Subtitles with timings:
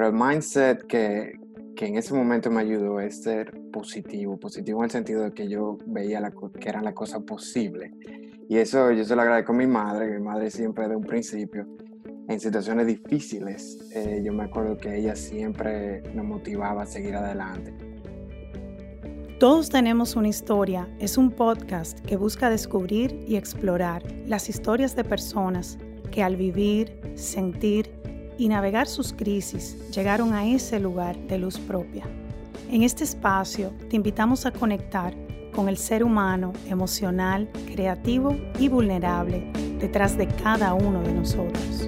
[0.00, 1.38] Pero el mindset que,
[1.76, 5.46] que en ese momento me ayudó es ser positivo, positivo en el sentido de que
[5.46, 7.92] yo veía la, que eran las cosas posibles.
[8.48, 11.66] Y eso yo se lo agradezco a mi madre, mi madre siempre de un principio,
[12.28, 17.74] en situaciones difíciles, eh, yo me acuerdo que ella siempre nos motivaba a seguir adelante.
[19.38, 25.04] Todos tenemos una historia es un podcast que busca descubrir y explorar las historias de
[25.04, 25.76] personas
[26.10, 27.99] que al vivir, sentir
[28.40, 32.06] y navegar sus crisis llegaron a ese lugar de luz propia.
[32.70, 35.14] En este espacio te invitamos a conectar
[35.52, 41.86] con el ser humano emocional, creativo y vulnerable detrás de cada uno de nosotros.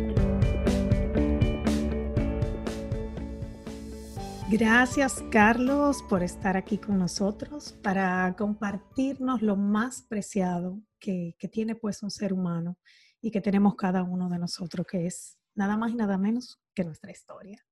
[4.50, 11.76] Gracias Carlos por estar aquí con nosotros para compartirnos lo más preciado que, que tiene
[11.76, 12.76] pues un ser humano
[13.22, 16.84] y que tenemos cada uno de nosotros, que es nada más y nada menos que
[16.84, 17.64] nuestra historia.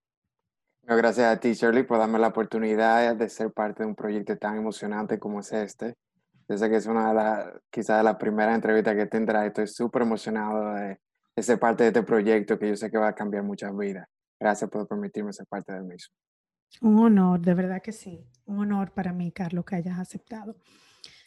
[0.83, 4.57] gracias a ti, Shirley, por darme la oportunidad de ser parte de un proyecto tan
[4.57, 5.97] emocionante como es este.
[6.49, 9.47] Yo sé que es una de las, quizás de las primeras entrevistas que tendrá.
[9.47, 10.99] Estoy súper emocionado de,
[11.41, 14.09] ser parte de este proyecto que yo sé que va a cambiar muchas vidas.
[14.39, 16.13] Gracias por permitirme ser parte del mismo.
[16.81, 18.27] Un honor, de verdad que sí.
[18.47, 20.57] Un honor para mí, Carlos, que hayas aceptado.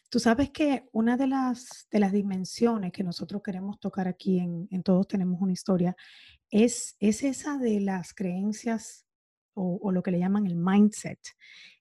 [0.09, 4.83] Tú sabes que una de las, de las dimensiones que nosotros queremos tocar aquí en,
[4.83, 5.95] Todos Tenemos una Historia
[6.53, 9.07] es, es esa de las creencias
[9.55, 11.19] o, lo que le llaman el mindset,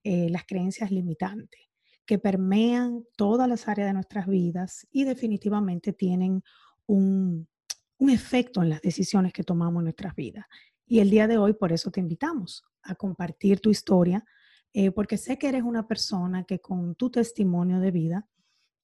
[0.03, 1.61] eh, las creencias limitantes,
[2.07, 6.43] que permean todas las áreas de nuestras vidas y definitivamente tienen
[6.87, 7.49] un,
[7.99, 10.47] un efecto en las decisiones que tomamos en nuestras vidas.
[10.87, 14.25] Y el día de hoy por eso te invitamos a compartir tu historia
[14.73, 18.29] eh, porque sé que eres una persona que con tu testimonio de vida,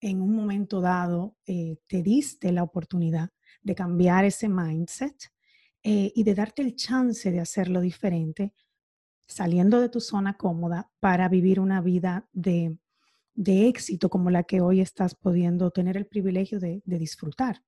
[0.01, 3.29] en un momento dado, eh, te diste la oportunidad
[3.61, 5.15] de cambiar ese mindset
[5.89, 8.53] eh, y de darte el chance de hacerlo diferente,
[9.25, 12.77] saliendo de tu zona cómoda para vivir una vida de,
[13.37, 17.61] éxito como la que hoy estás pudiendo tener el privilegio de, disfrutar.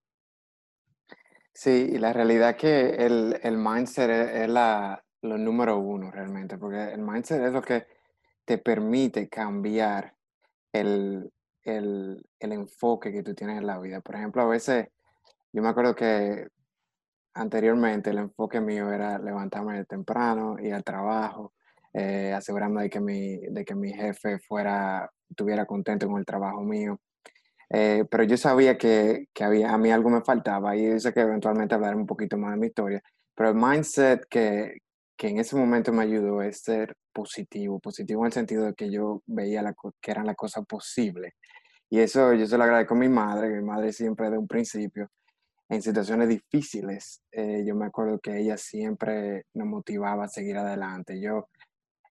[1.54, 6.92] Sí, y la realidad que el, el mindset es, la, lo número uno realmente, porque
[6.92, 7.88] el mindset es lo que
[8.44, 10.14] te permite cambiar
[10.74, 11.32] el,
[11.64, 14.02] enfoque que tú tienes en la vida.
[14.02, 14.90] Por ejemplo, a veces,
[15.54, 16.50] yo me acuerdo que
[17.34, 21.54] anteriormente el enfoque mío era levantarme temprano, ir al trabajo,
[21.94, 27.00] eh, de que, mi, de que mi jefe fuera, estuviera contento con el trabajo mío.
[27.70, 31.76] Eh, pero yo sabía que, había, a mí algo me faltaba y dice que eventualmente
[31.76, 33.02] hablaré un poquito más de mi historia.
[33.36, 34.80] Pero el mindset que,
[35.16, 38.90] que en ese momento me ayudó es ser positivo, positivo en el sentido de que
[38.92, 41.34] yo veía la, que eran las cosas posibles.
[41.90, 45.10] Y eso yo se lo agradezco a mi madre, mi madre siempre de un principio,
[45.69, 51.22] en situaciones difíciles, eh, yo me acuerdo que ella siempre nos motivaba a seguir adelante.
[51.22, 51.47] Yo,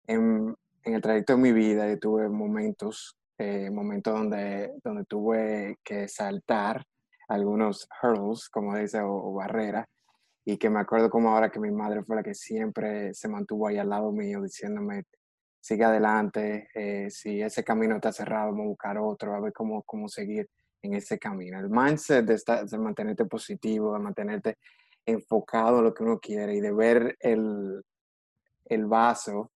[0.07, 0.55] en,
[0.85, 6.85] en el trayecto de mi vida, tuve momentos, eh, momentos donde, donde tuve que saltar
[7.29, 9.87] algunos hurdles, como dice, o barreras,
[10.45, 13.67] y que me acuerdo como ahora que mi madre fue la que siempre se mantuvo
[13.67, 15.03] ahí al lado mío diciéndome,
[15.61, 19.83] sigue adelante, eh, si ese camino está cerrado, vamos a buscar otro, a ver cómo,
[19.83, 20.49] cómo seguir
[20.83, 21.59] en ese camino.
[21.59, 24.59] El mindset de, estar, de mantenerte positivo, de mantenerte
[25.07, 27.83] enfocado en lo que uno quiere y de ver el,
[28.67, 29.51] el vaso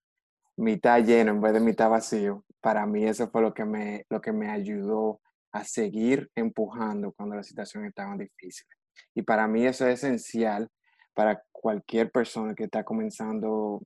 [0.56, 4.21] mitad lleno en vez de mitad vacío, para mí eso fue lo que me, lo
[4.21, 5.21] que me ayudó
[5.53, 8.78] a seguir empujando cuando las situaciones estaban difíciles.
[9.15, 10.69] Y para mí eso es esencial
[11.15, 13.82] para cualquier persona que está comenzando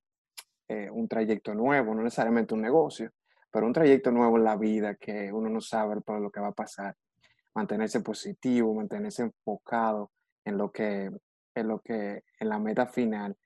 [0.68, 3.10] eh, un trayecto nuevo, no necesariamente un negocio,
[3.50, 6.48] pero un trayecto nuevo en la vida que uno no sabe por lo que va
[6.48, 6.94] a pasar.
[7.56, 10.12] Mantenerse positivo, mantenerse enfocado
[10.44, 11.10] en lo que,
[11.54, 13.36] en lo que, en la meta final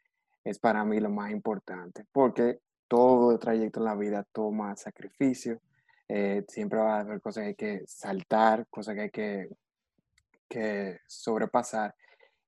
[0.44, 5.60] es para mí lo más importante, porque todo el trayecto en la vida toma sacrificio,
[6.08, 9.48] eh, siempre va a haber cosas que hay que saltar, cosas que hay que,
[10.48, 11.94] que sobrepasar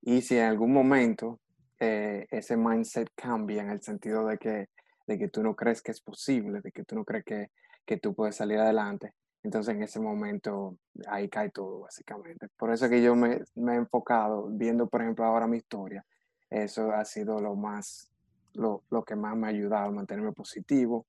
[0.02, 1.40] y si en algún momento
[1.78, 4.68] eh, ese mindset cambia en el sentido de que,
[5.06, 7.50] de que tú no crees que es posible, de que tú no crees que,
[7.86, 10.76] que tú puedes salir adelante, entonces en ese momento
[11.08, 12.48] ahí cae todo básicamente.
[12.56, 16.04] Por eso que yo me, me he enfocado, viendo por ejemplo ahora mi historia,
[16.50, 18.10] eso ha sido lo más,
[18.54, 21.06] lo, lo que más me ha ayudado a mantenerme positivo,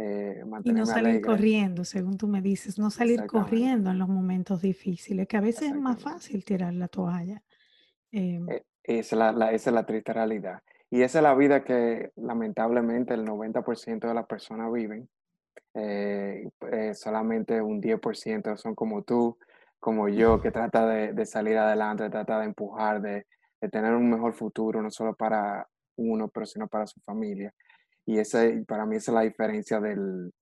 [0.00, 4.62] eh, y no salir corriendo, según tú me dices, no salir corriendo en los momentos
[4.62, 7.42] difíciles, que a veces es más fácil tirar la toalla.
[8.12, 10.62] Em, e, esa, es la, esa es la triste realidad.
[10.88, 15.08] Y esa es la vida que lamentablemente el 90% de las personas viven.
[15.74, 19.38] Eh, eh, solamente un 10% son como tú,
[19.78, 23.26] como yo, que trata de, de salir adelante, trata de empujar, de,
[23.60, 25.66] de, tener un mejor futuro, no solo para,
[25.98, 27.52] uno, pero sino para su familia.
[28.06, 30.32] Y ese, para mí esa es la diferencia del,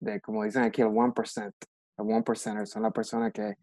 [0.00, 1.52] de, como dicen aquí, el 1%.
[1.98, 3.56] El 1% son las personas que,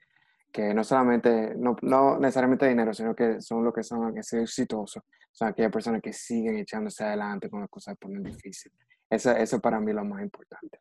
[0.51, 4.41] que no solamente, no, no necesariamente dinero, sino que son lo que son, que son
[4.41, 5.03] exitosos.
[5.31, 8.77] Son aquellas personas que siguen echándose adelante con las cosas ponen difíciles.
[9.09, 10.79] Eso, eso para mí es lo más importante.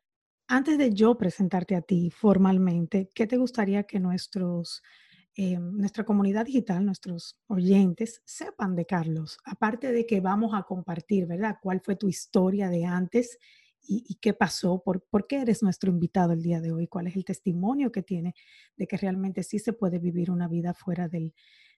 [0.55, 4.83] Antes de yo presentarte a ti formalmente, ¿qué te gustaría que nuestros,
[5.35, 9.39] eh, nuestra comunidad digital, nuestros oyentes, sepan de Carlos?
[9.45, 11.57] Aparte de que vamos a compartir, ¿verdad?
[11.59, 13.39] ¿Cuál fue tu historia de antes
[13.81, 14.83] y, qué pasó?
[14.83, 16.85] Por, ¿Por qué eres nuestro invitado el día de hoy?
[16.85, 18.35] ¿Cuál es el testimonio que tiene
[18.77, 21.33] de que realmente sí se puede vivir una vida fuera del,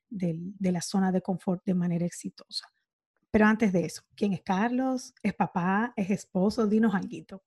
[0.10, 2.68] del, de la zona de confort de manera exitosa?
[3.32, 5.14] Pero antes de eso, ¿quién es Carlos?
[5.24, 5.94] ¿Es papá?
[5.96, 6.68] ¿Es esposo?
[6.68, 7.42] Dinos algo.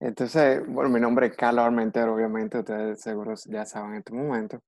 [0.00, 4.58] Entonces, bueno, mi nombre es Carlos Armentero, obviamente, ustedes seguro ya saben en este momento.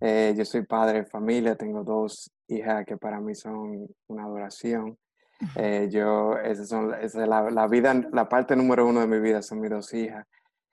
[0.00, 4.96] Eh, yo soy padre de familia, tengo dos hijas que para mí son una adoración.
[5.56, 9.18] Eh, yo, esa, son, esa es la, la, vida, la parte número uno de mi
[9.18, 10.24] vida son mis dos hijas.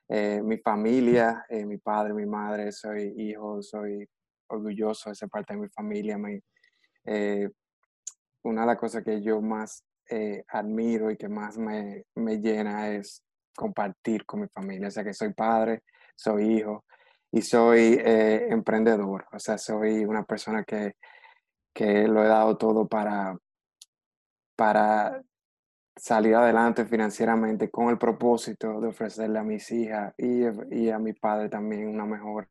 [0.08, 4.08] Eh, mi familia, mi padre, mi madre, soy hijo, soy
[4.48, 6.18] orgulloso de ser parte de mi familia.
[8.44, 9.84] una de las cosas que yo más
[10.50, 13.24] admiro y que más me, me llena es
[13.56, 14.88] compartir con mi familia.
[14.88, 15.84] O sea que soy padre,
[16.16, 16.86] soy hijo
[17.32, 19.26] y soy eh, emprendedor.
[19.32, 20.94] O sea, soy una persona que,
[21.74, 23.38] que lo he dado todo para,
[24.56, 25.22] para
[25.96, 31.14] salir adelante financieramente con el propósito de ofrecerle a mis hijas y, y a mi
[31.14, 32.50] padre también una mejor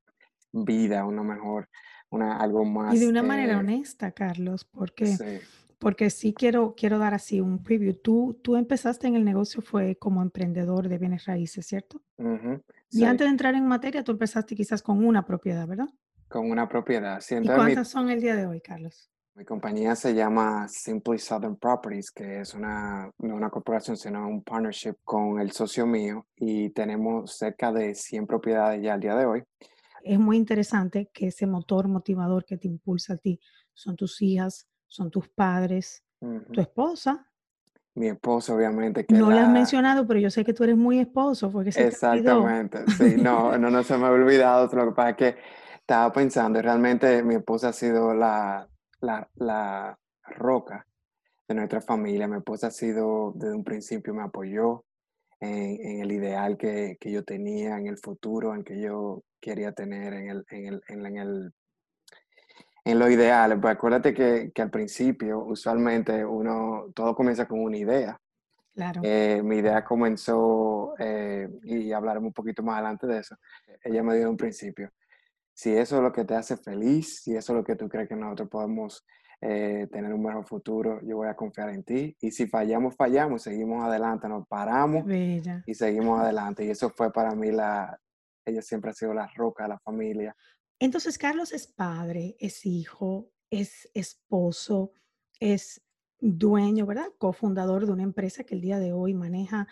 [0.53, 1.69] vida, una mejor,
[2.11, 2.95] una, algo más.
[2.95, 5.41] Y de una manera eh, honesta, Carlos, porque
[5.83, 7.93] porque sí quiero, quiero dar así un preview.
[7.93, 12.01] Tú, tú empezaste en el negocio fue como emprendedor de bienes raíces, ¿cierto?
[12.89, 15.89] Y antes de entrar en materia, tú empezaste quizás con una propiedad, ¿verdad?
[16.29, 17.21] Con una propiedad.
[17.29, 19.11] ¿Y cuántas son el día de hoy, Carlos?
[19.35, 24.45] Mi compañía se llama Simply Southern Properties, que es una, no una corporación, sino un
[24.45, 29.27] partnership con el socio mío y tenemos cerca de 100 propiedades ya al día de
[29.27, 29.43] hoy.
[30.05, 33.41] Es muy interesante que ese motor motivador que te impulsa a ti
[33.73, 36.05] son tus hijas, son tus padres,
[36.53, 37.27] tu esposa.
[37.95, 39.07] Mi esposa, obviamente.
[39.07, 39.43] Que no la...
[39.43, 41.51] has mencionado, pero yo sé que tú eres muy esposo.
[41.51, 44.69] Porque se Exactamente, sí, no, no, no se me ha olvidado.
[44.77, 45.37] Lo que pasa es que
[45.79, 48.69] estaba pensando, realmente mi esposa ha sido la,
[49.01, 49.99] la, la
[50.37, 50.87] roca
[51.49, 52.29] de nuestra familia.
[52.29, 54.85] Mi esposa ha sido, desde un principio me apoyó
[55.41, 59.73] en, en el ideal que, que, yo tenía, en el futuro, en que yo quería
[59.73, 61.53] tener, en el, en el, en el
[62.85, 67.77] en lo ideal, pues acuérdate que, que, al principio, usualmente, uno, todo comienza con una
[67.77, 68.19] idea.
[68.75, 69.03] Claro.
[69.05, 73.37] Eh, mi idea comenzó, eh, y hablaremos un poquito más adelante de eso,
[73.85, 74.91] ella me dijo en un principio,
[75.55, 78.09] si eso es lo que te hace feliz, si eso es lo que tú crees
[78.09, 79.05] que nosotros podemos
[79.45, 82.17] eh, tener un mejor futuro, yo voy a confiar en ti.
[82.21, 86.65] Y si fallamos, fallamos, seguimos adelante, nos paramos y seguimos adelante.
[86.65, 87.99] Y eso fue para mí la,
[88.47, 90.35] ella siempre ha sido la roca de la familia.
[90.83, 94.91] Entonces, Carlos es padre, es hijo, es esposo,
[95.39, 95.81] es
[96.19, 97.07] dueño, ¿verdad?
[97.19, 99.69] Cofundador de una empresa que el día de hoy maneja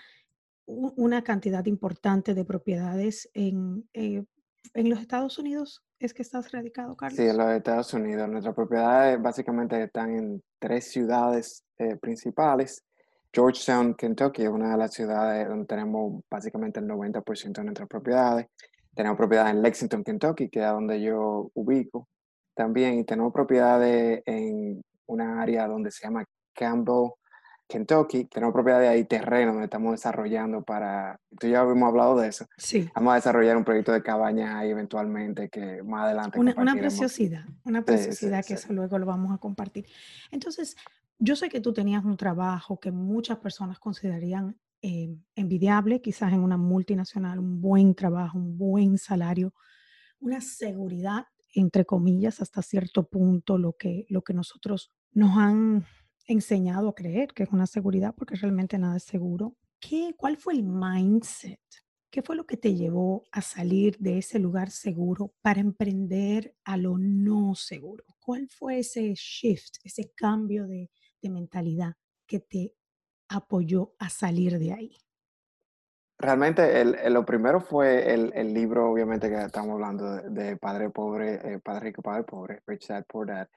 [0.67, 4.25] una cantidad importante de propiedades en, eh,
[4.73, 5.85] en los Estados Unidos.
[5.99, 7.17] ¿Es que estás radicado, Carlos?
[7.17, 8.29] Sí, en los Estados Unidos.
[8.29, 12.85] Nuestras propiedades básicamente están en tres ciudades eh, principales.
[13.33, 18.47] Georgetown, Kentucky, es una de las ciudades donde tenemos básicamente el 90% de nuestras propiedades.
[18.95, 22.09] Tenemos propiedades en Lexington, Kentucky, que es donde yo ubico
[22.55, 22.99] también.
[22.99, 27.11] Y tenemos propiedades en una área donde se llama Campbell,
[27.69, 28.25] Kentucky.
[28.25, 31.19] Tenemos propiedades ahí, terreno, donde estamos desarrollando para...
[31.39, 32.47] Tú ya habíamos hablado de eso.
[32.57, 32.91] Sí.
[32.95, 36.39] Vamos a desarrollar un proyecto de cabañas ahí eventualmente que más adelante...
[36.39, 39.87] Una, una preciosidad, una preciosidad que eso luego lo vamos a compartir.
[40.33, 40.77] Entonces,
[41.19, 46.41] yo sé que tú tenías un trabajo que muchas personas considerarían eh, envidiable, quizás en
[46.41, 49.53] una multinacional, un buen trabajo, un buen salario,
[50.21, 55.85] una seguridad, entre comillas, hasta cierto punto, lo que, lo que nosotros nos han
[56.27, 59.57] enseñado a creer que es una seguridad, porque realmente nada es seguro.
[59.81, 61.61] ¿Qué, ¿Cuál fue el mindset?
[62.11, 66.77] ¿Qué fue lo que te llevó a salir de ese lugar seguro para emprender a
[66.77, 68.05] lo no seguro?
[68.19, 70.91] ¿Cuál fue ese shift, ese cambio de,
[71.23, 71.95] de mentalidad
[72.27, 72.75] que te
[73.31, 74.97] apoyó a salir de ahí?
[76.19, 81.41] Realmente el, lo primero fue el, el, libro, obviamente que estamos hablando de, Padre Pobre,
[81.43, 83.49] eh, Padre Rico, Padre Pobre, Rich Dad, Poor Dad.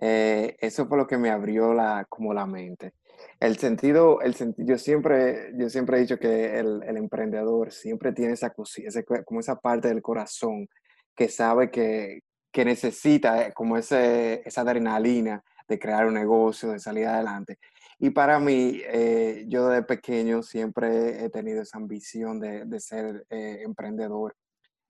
[0.00, 2.94] Eh, eso fue lo que me abrió la, como la mente.
[3.38, 8.32] El sentido, el yo, siempre, yo siempre he dicho que el, el emprendedor siempre tiene
[8.32, 10.68] esa, ese, como esa parte del corazón
[11.14, 16.80] que sabe que, que necesita eh, como ese, esa adrenalina de crear un negocio, de
[16.80, 17.58] salir adelante.
[18.00, 23.26] Y para mí, eh, yo de pequeño siempre he tenido esa ambición de, de ser
[23.28, 24.36] eh, emprendedor.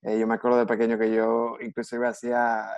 [0.03, 2.69] Eh, yo me acuerdo de pequeño que yo inclusive hacía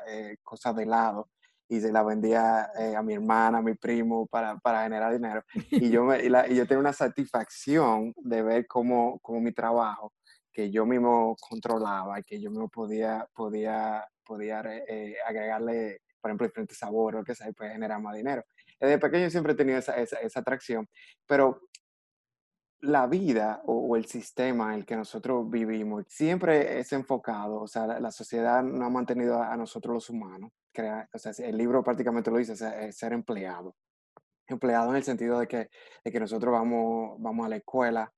[0.42, 1.28] cosas de helado
[1.68, 5.42] y se la vendía a mi hermana, a mi primo para, para generar dinero.
[5.70, 9.52] Y yo, me, y, la, y yo tenía una satisfacción de ver cómo, cómo mi
[9.52, 10.12] trabajo,
[10.52, 14.60] que yo mismo controlaba que yo mismo podía, podía, podía
[15.26, 18.44] agregarle, por ejemplo, diferentes sabores, lo que sea, y puede generar más dinero.
[18.78, 20.88] Desde pequeño siempre he tenido esa, esa, atracción,
[21.26, 21.62] pero
[22.80, 27.86] la vida o, el sistema en el que nosotros vivimos siempre es enfocado, o sea,
[27.86, 32.30] la, sociedad no ha mantenido a, nosotros los humanos, crea, o sea, el libro prácticamente
[32.30, 32.56] lo dice,
[32.92, 33.74] ser empleado.
[34.46, 35.70] Empleado en el sentido de que,
[36.04, 38.12] de que nosotros vamos, vamos a la escuela,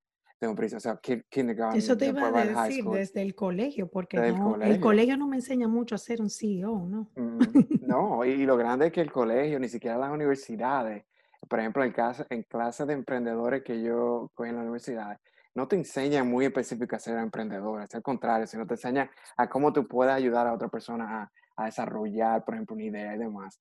[0.47, 5.27] o sea, kindergarten, Eso te iba a decir desde el colegio, porque el colegio no
[5.27, 7.09] me enseña mucho a ser un CEO, ¿no?
[7.15, 7.39] Mm,
[7.87, 11.05] no, y, lo grande es que el colegio, ni siquiera las universidades,
[11.47, 15.19] por ejemplo, en, clase, en clases de emprendedores que yo cogí en la universidad,
[15.55, 19.71] no te enseñan muy específico a ser emprendedor, al contrario, sino te enseñan a cómo
[19.71, 23.59] tú puedes ayudar a otra persona a, desarrollar, por ejemplo, una idea y demás.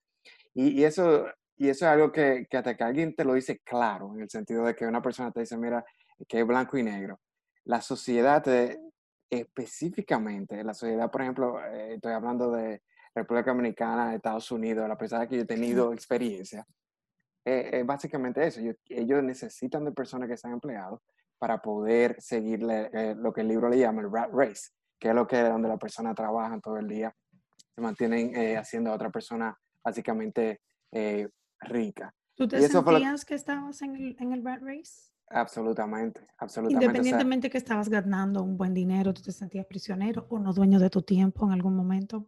[0.54, 1.26] Y, eso,
[1.58, 4.30] y eso es algo que, que hasta que alguien te lo dice claro, en el
[4.30, 5.84] sentido de que una persona te dice, mira,
[6.28, 7.20] que es blanco y negro.
[7.64, 8.44] La sociedad,
[9.30, 12.82] específicamente, la sociedad, por ejemplo, eh, estoy hablando de
[13.14, 16.66] República Dominicana, Estados Unidos, la persona que yo he tenido experiencia,
[17.44, 18.60] es básicamente eso.
[18.88, 21.00] ellos necesitan de personas que sean empleados
[21.38, 25.14] para poder seguirle eh, lo que el libro le llama el rat race, que es
[25.14, 27.12] lo que donde la persona trabaja todo el día,
[27.74, 30.60] se mantienen eh, haciendo a otra persona básicamente
[31.60, 32.14] rica.
[32.34, 35.11] ¿Tú te sentías que estabas en el, en el rat race?
[35.32, 36.84] Absolutamente, absolutamente.
[36.84, 40.90] Independientemente que estabas ganando un buen dinero, tú te sentías prisionero o no dueño de
[40.90, 42.26] tu tiempo en algún momento.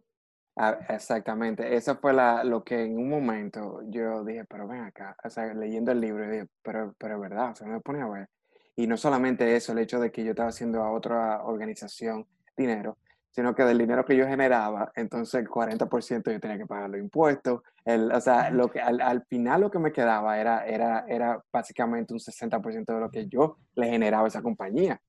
[0.57, 5.15] Ah, exactamente, eso fue la, lo que en un momento yo dije, pero ven acá,
[5.23, 8.07] o sea, leyendo el libro, dije, pero, pero es verdad, o sea, me pone a
[8.07, 8.29] ver.
[8.77, 12.25] Y no solamente eso, el hecho de que yo estaba haciendo a otra organización
[12.57, 12.97] dinero,
[13.35, 17.01] sino que del dinero que yo generaba, entonces el 40% yo tenía que pagar los
[17.01, 17.63] impuestos.
[17.83, 21.43] El, o sea, lo que, al, al, final lo que me quedaba era, era, era
[21.51, 25.01] básicamente un 60% de lo que yo le generaba a esa compañía.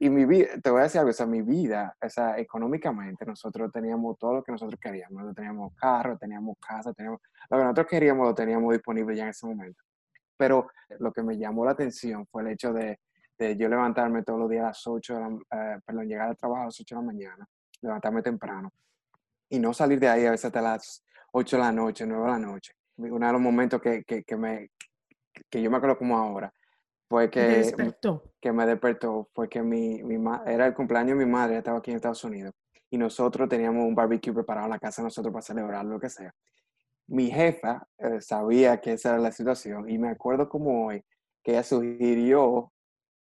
[0.00, 3.24] Y mi vida, te voy a decir algo, o sea, mi vida, o sea, económicamente
[3.24, 5.12] nosotros teníamos todo lo que nosotros queríamos.
[5.12, 9.28] Nosotros teníamos carro, teníamos casa, teníamos, lo que nosotros queríamos lo teníamos disponible ya en
[9.28, 9.80] ese momento.
[10.36, 12.98] Pero lo que me llamó la atención fue el hecho de,
[13.38, 16.36] de yo levantarme todos los días a las 8, de la, eh, perdón, llegar al
[16.36, 17.48] trabajo a las 8 de la mañana,
[17.82, 18.72] levantarme temprano
[19.48, 22.30] y no salir de ahí a veces hasta las 8 de la noche, 9 de
[22.30, 22.72] la noche.
[22.96, 24.70] Uno de los momentos que, que, que me,
[25.48, 26.52] que yo me acuerdo como ahora
[27.08, 28.22] fue que, despertó.
[28.40, 31.90] que me despertó, fue que mi, mi era el cumpleaños de mi madre, estaba aquí
[31.90, 32.54] en Estados Unidos,
[32.88, 36.32] y nosotros teníamos un barbecue preparado en la casa nosotros para celebrar lo que sea.
[37.08, 41.04] Mi jefa eh, sabía que esa era la situación y me acuerdo como hoy
[41.42, 42.72] que ella sugirió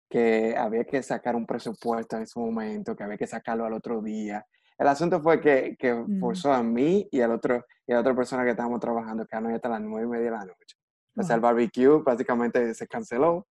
[0.09, 4.01] que había que sacar un presupuesto en ese momento, que había que sacarlo al otro
[4.03, 4.47] día.
[4.79, 6.21] El asunto fue que, que mm.
[6.21, 9.57] forzó a mí y, al otro, y a otra persona que estábamos trabajando, que anoche
[9.57, 10.77] hasta las nueve y media de la noche.
[11.17, 13.47] O sea, el barbecue prácticamente se canceló.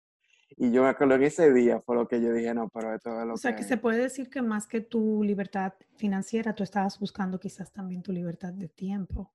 [0.57, 3.11] Y yo me acuerdo que ese día fue lo que yo dije, no, pero esto
[3.11, 3.33] es lo que...
[3.33, 7.39] O sea, que se puede decir que más que tu libertad financiera, tú estabas buscando
[7.39, 9.33] quizás también tu libertad de tiempo.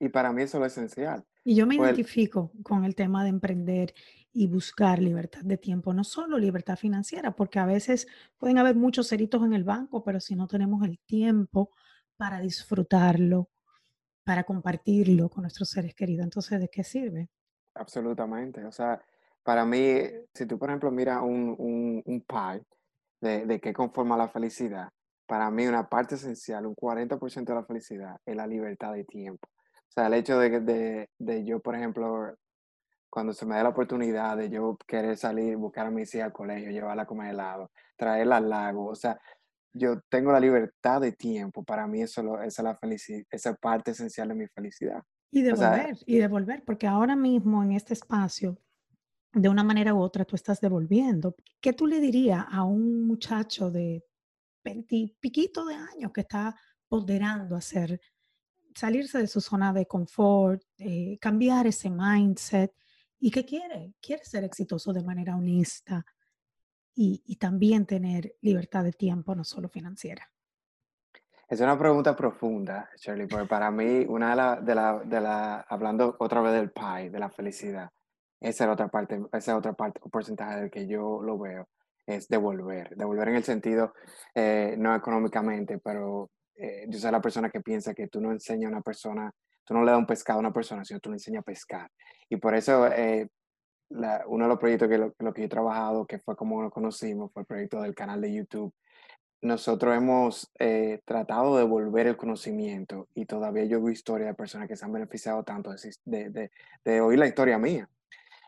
[0.00, 1.24] Y para mí eso es lo esencial.
[1.44, 3.94] Y yo me identifico con el tema de emprender
[4.32, 9.08] y buscar libertad de tiempo, no solo libertad financiera, porque a veces pueden haber muchos
[9.08, 11.70] ceritos en el banco, pero si no tenemos el tiempo
[12.16, 13.48] para disfrutarlo,
[14.24, 17.30] para compartirlo con nuestros seres queridos, entonces ¿de qué sirve?
[17.74, 18.64] Absolutamente.
[18.64, 19.02] O sea,
[19.42, 20.02] para mí,
[20.34, 22.62] si tú, por ejemplo, miras un, un, un pie
[23.20, 24.90] de, de qué conforma la felicidad,
[25.26, 29.48] para mí una parte esencial, un 40% de la felicidad es la libertad de tiempo.
[29.88, 32.34] O sea, el hecho de, de, de yo, por ejemplo,
[33.10, 36.32] cuando se me dé la oportunidad de yo querer salir, buscar a mi hija al
[36.32, 39.18] colegio, llevarla a comer helado, traerla al lago, o sea,
[39.72, 43.92] yo tengo la libertad de tiempo, para mí eso esa es la felicidad, esa parte
[43.92, 45.02] esencial de mi felicidad.
[45.30, 48.58] Y devolver, y devolver, porque ahora mismo en este espacio,
[49.32, 51.36] de una manera u otra, tú estás devolviendo.
[51.60, 54.02] ¿Qué tú le dirías a un muchacho de
[54.64, 56.54] 20 piquito de años que está
[56.88, 58.00] ponderando hacer,
[58.74, 62.72] salirse de su zona de confort, eh, cambiar ese mindset?
[63.20, 63.94] ¿Y qué quiere?
[64.00, 66.04] Quiere ser exitoso de manera honesta
[66.94, 70.28] y, también tener libertad de tiempo, no solo financiera.
[71.48, 75.60] Es una pregunta profunda, Shirley, porque para mí, una de las, de la, de la,
[75.60, 77.90] hablando otra vez del pie, de la felicidad,
[78.40, 81.68] esa es otra parte, esa es otra parte, un porcentaje del que yo lo veo,
[82.06, 82.96] es devolver.
[82.96, 83.94] Devolver en el sentido,
[84.34, 88.70] eh, no económicamente, pero eh, yo soy la persona que piensa que tú no enseñas
[88.70, 89.32] a una persona
[89.68, 91.90] Tú no le das un pescado a una persona, sino tú le enseñas a pescar.
[92.30, 93.28] Y por eso, eh,
[93.90, 97.30] uno de los proyectos que lo, que yo he trabajado, que fue como nos conocimos,
[97.34, 98.72] fue el proyecto del canal de YouTube.
[99.42, 104.68] Nosotros hemos eh, tratado de devolver el conocimiento y todavía yo veo historias de personas
[104.68, 106.50] que se han beneficiado tanto de, de,
[106.82, 107.90] de, oír la historia mía.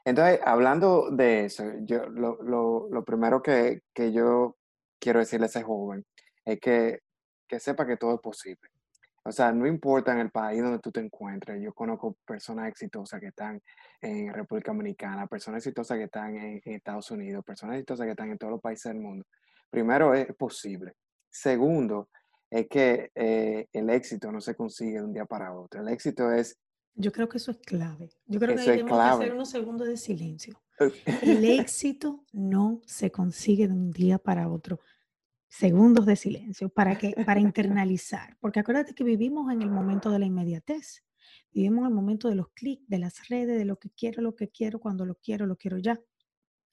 [0.06, 4.56] Entonces, hablando de eso, yo, lo, lo, lo primero que, que, yo
[4.98, 6.06] quiero decirle a ese joven
[6.46, 7.00] es que,
[7.50, 8.70] que sepa que todo es posible.
[9.24, 11.60] O sea, no importa en el país donde tú te encuentres.
[11.60, 13.60] Yo conozco personas exitosas que están
[14.00, 18.38] en República Dominicana, personas exitosas que están en, Estados Unidos, personas exitosas que están en
[18.38, 19.26] todos los países del mundo.
[19.68, 20.94] Primero, es posible.
[21.28, 22.08] Segundo,
[22.48, 25.82] es que eh, el éxito no se consigue de un día para otro.
[25.82, 26.56] El éxito es...
[26.94, 28.10] Yo creo que eso es clave.
[28.26, 30.60] Yo creo que tenemos que hacer unos segundos de silencio.
[31.22, 34.80] El éxito no se consigue de un día para otro
[35.50, 40.20] segundos de silencio para, que, para internalizar, porque acuérdate que vivimos en el momento de
[40.20, 41.04] la inmediatez,
[41.52, 44.34] vivimos en el momento de los clics, de las redes, de lo que quiero, lo
[44.34, 46.00] que quiero, cuando lo quiero, lo quiero ya.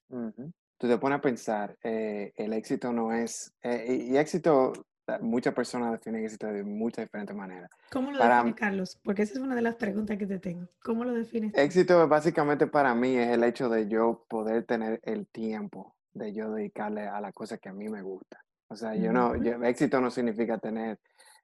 [0.08, 4.72] Tú te pones a pensar, eh, el éxito no es, eh, y, éxito,
[5.20, 7.68] muchas personas definen éxito de muchas diferentes maneras.
[7.90, 8.98] ¿Cómo lo define Carlos?
[9.02, 10.68] Porque esa es una de las preguntas que te tengo.
[10.84, 11.52] ¿Cómo lo defines?
[11.56, 16.52] Éxito básicamente para mí es el hecho de yo poder tener el tiempo de yo
[16.52, 18.38] dedicarle a la cosa que a mí me gusta.
[18.68, 19.34] O sea, yo no,
[19.64, 20.98] éxito no significa tener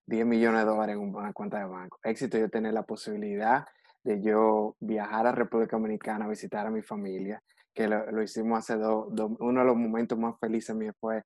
[0.06, 1.98] 10 millones de dólares en una cuenta de banco.
[2.02, 3.66] Éxito es tener la posibilidad
[4.02, 9.08] de yo viajar a República Dominicana, visitar a mi familia, que lo, hicimos hace dos,
[9.38, 11.22] uno de los momentos más felices míos fue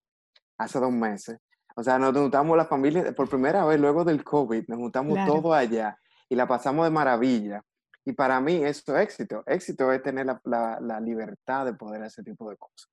[0.57, 1.39] hace dos meses.
[1.75, 5.55] O sea, nos juntamos la familia por primera vez luego del COVID, nos juntamos todos
[5.55, 7.63] allá y la pasamos de maravilla.
[8.05, 9.43] Y para mí eso es éxito.
[9.47, 12.89] Éxito es tener la, la, la libertad de poder hacer ese tipo de cosas.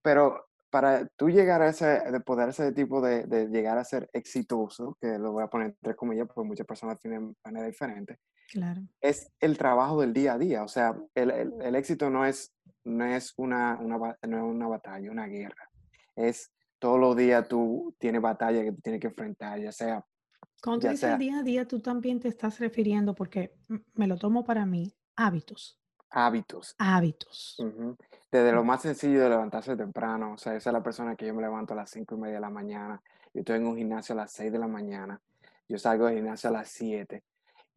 [0.00, 0.46] Pero
[0.76, 4.98] para tú llegar a ese, de poder ese tipo de, de, llegar a ser exitoso,
[5.00, 8.18] que lo voy a poner entre comillas, porque muchas personas tienen manera diferente,
[8.52, 8.82] claro.
[9.00, 10.62] es el trabajo del día a día.
[10.62, 12.52] O sea, el, el, éxito no es,
[12.84, 15.70] no, es una, una, no es una batalla, una guerra.
[16.14, 20.04] Es todos los días tú tienes batalla que tú tienes que enfrentar, ya sea...
[20.62, 23.54] Cuando tú dices el día a día, tú también te estás refiriendo, porque
[23.94, 25.80] me lo tomo para mí, hábitos.
[26.10, 26.74] Hábitos.
[26.76, 27.56] Hábitos.
[28.36, 31.34] Desde lo más sencillo de levantarse temprano, o sea, esa es la persona que yo
[31.34, 33.02] me levanto a las cinco y media de la mañana,
[33.36, 35.20] yo estoy en un gimnasio a las 6 de la mañana,
[35.68, 37.22] yo salgo del gimnasio a las 7.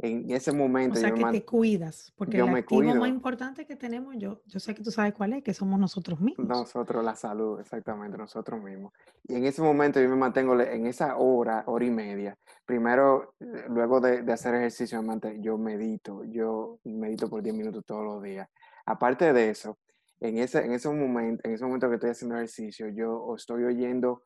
[0.01, 0.97] En ese momento...
[0.97, 4.73] O sea, que te cuidas, porque el activo más importante que tenemos, yo, yo sé
[4.73, 6.47] que tú sabes cuál es, que somos nosotros mismos.
[6.47, 8.93] Nosotros, la salud, exactamente, nosotros mismos.
[9.27, 12.37] Y en ese momento yo me mantengo en esa hora, hora y media.
[12.65, 15.01] Primero, eh, luego de, de hacer ejercicio,
[15.39, 18.47] yo medito, yo medito por 10 minutos todos los días.
[18.85, 19.77] Aparte de eso,
[20.21, 24.23] en ese, en ese momento, en ese momento que estoy haciendo ejercicio, yo estoy oyendo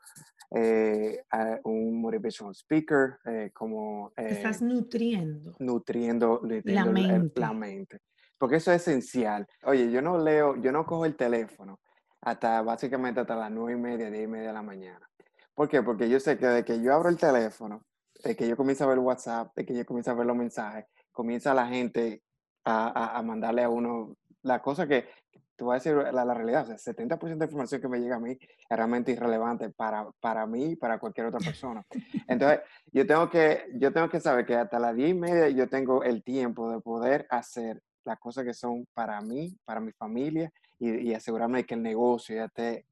[0.52, 4.12] eh, a un motivational speaker, eh, como...
[4.16, 5.56] Estás nutriendo.
[5.60, 7.40] Nutriendo, la, mente.
[7.40, 8.00] la mente.
[8.38, 9.48] Porque eso es esencial.
[9.64, 11.80] Oye, yo no leo, yo no cojo el teléfono
[12.22, 15.10] hasta básicamente hasta las nueve y media, diez y media de la mañana.
[15.54, 15.84] ¿Por qué?
[15.84, 17.86] Porque yo sé que de que yo abro el teléfono,
[18.24, 20.86] de que yo comienzo a ver WhatsApp, de que yo comienzo a ver los mensajes,
[21.12, 22.24] comienza la gente
[22.64, 25.06] a, a, mandarle a uno la cosa que,
[25.56, 28.16] te voy a decir la, la realidad, o sea, 70% de información que me llega
[28.16, 31.86] a mí es realmente irrelevante para, para mí y para cualquier otra persona.
[32.28, 32.62] Entonces,
[32.92, 36.04] yo tengo, que, yo tengo que saber que hasta las 10 y media yo tengo
[36.04, 41.14] el tiempo de poder hacer las cosas que son para mí, para mi familia y,
[41.14, 42.86] asegurarme de que el negocio ya esté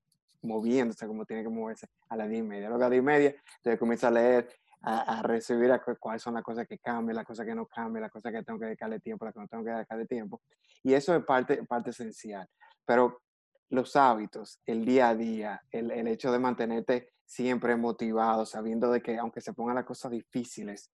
[0.43, 2.69] moviéndose como tiene que moverse a las 10 y media.
[2.69, 4.47] Luego a las 10 y media, entonces comienzo a leer
[4.83, 8.11] a, recibir a cuáles son las cosas que cambian, las cosas que no cambian, las
[8.11, 10.41] cosas que tengo que dedicarle tiempo, las que no tengo que dedicarle tiempo.
[10.83, 12.47] Y eso es parte, parte esencial.
[12.85, 13.21] Pero
[13.69, 19.01] los hábitos, el día a día, el, el hecho de mantenerte siempre motivado, sabiendo de
[19.01, 20.91] que aunque se pongan las cosas difíciles,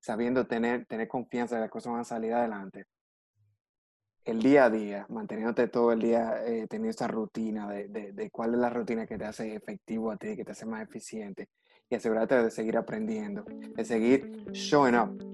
[0.00, 2.86] sabiendo tener, tener confianza de que las cosas van a salir adelante,
[4.24, 8.30] el día a día, manteniéndote todo el día eh, teniendo esa rutina de, de, de,
[8.30, 11.48] cuál es la rutina que te hace efectivo a ti, que te hace más eficiente,
[11.90, 13.44] y asegúrate de seguir aprendiendo,
[13.76, 15.30] de seguir showing up.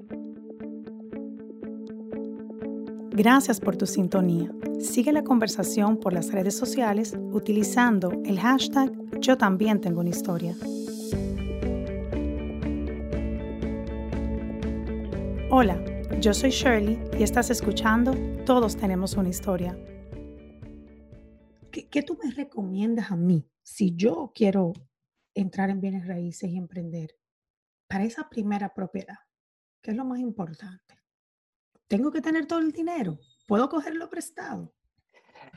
[3.11, 4.51] Gracias por tu sintonía.
[4.81, 8.91] Sigue la conversación por las redes sociales utilizando el hashtag
[9.21, 10.55] Yo también tengo una historia.
[15.51, 15.83] Hola,
[16.21, 18.15] yo soy Shirley y estás escuchando
[18.45, 19.79] Todos tenemos una historia.
[21.71, 24.73] ¿Qué, ¿Qué, tú me recomiendas a mí si yo quiero
[25.37, 27.15] entrar en bienes raíces y emprender
[27.89, 29.19] para esa primera propiedad,
[29.83, 30.97] que es lo más importante.
[31.87, 33.19] ¿Tengo que tener todo el dinero?
[33.47, 34.73] ¿Puedo cogerlo prestado?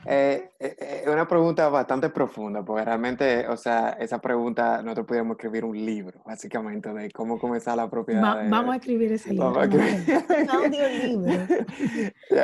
[0.06, 5.36] Eh, eh, eh, una pregunta bastante profunda, porque realmente, o sea, esa pregunta nosotros podríamos
[5.36, 8.22] escribir un libro, básicamente, de cómo comenzar la propiedad.
[8.22, 9.52] Va- de- vamos a escribir ese libro.
[9.52, 10.44] Vamos a escribir-.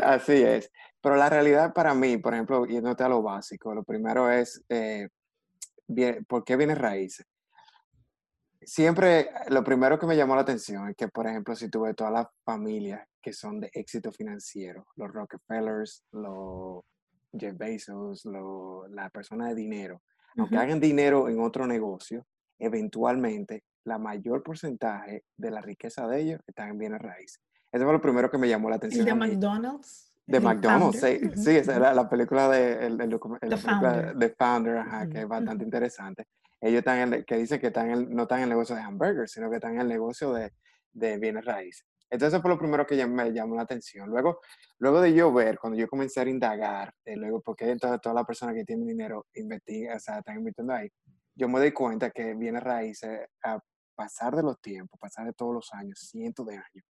[0.03, 0.71] Así es.
[1.01, 5.09] Pero la realidad para mí, por ejemplo, yéndote a lo básico, lo primero es, eh,
[6.27, 7.27] ¿por qué bienes raíces?
[8.61, 11.95] Siempre, lo primero que me llamó la atención es que, por ejemplo, si tú ves
[11.95, 16.83] todas las familias que son de éxito financiero, los Rockefellers, los
[17.33, 20.03] Jeff Bezos, los, la persona de dinero,
[20.37, 22.27] aunque hagan dinero en otro negocio,
[22.59, 27.41] eventualmente la mayor porcentaje de la riqueza de ellos está en bienes raíces.
[27.71, 29.05] Eso fue lo primero que me llamó la atención.
[29.05, 29.29] de a mí.
[29.29, 30.13] McDonald's.
[30.27, 33.57] De el McDonald's, sí, sí, esa era la película de el, el docu- The la
[33.57, 34.17] película Founder.
[34.17, 36.27] de Founder, ajá, que es bastante interesante.
[36.61, 38.83] Ellos están en, el- que dicen que están en- no están en el negocio de
[38.83, 40.53] hamburgers, sino que están en el negocio de,
[40.93, 41.87] de bienes raíces.
[42.11, 44.09] Entonces eso fue lo primero que me llamó la atención.
[44.09, 44.41] Luego,
[44.79, 48.25] luego de yo ver, cuando yo comencé a indagar, eh, luego, porque entonces todas las
[48.25, 50.89] personas que tienen dinero investigan, o sea, están invirtiendo ahí,
[51.35, 53.59] yo me doy cuenta que bienes raíces, a
[53.95, 56.85] pasar de los tiempos, pasar de todos los años, cientos de años,